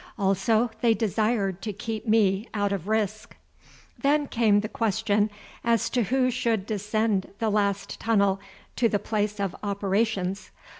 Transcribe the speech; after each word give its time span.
Also 0.17 0.71
they 0.81 0.95
desired 0.95 1.61
to 1.61 1.71
keep 1.71 2.07
me 2.07 2.49
out 2.55 2.71
of 2.71 2.87
risk. 2.87 3.35
Then 4.01 4.25
came 4.25 4.61
the 4.61 4.67
question 4.67 5.29
as 5.63 5.91
to 5.91 6.05
who 6.05 6.31
should 6.31 6.65
descend 6.65 7.27
the 7.37 7.51
last 7.51 7.99
tunnel 7.99 8.39
to 8.77 8.89
the 8.89 8.97
place 8.97 9.39
of 9.39 9.55
operations. 9.61 10.49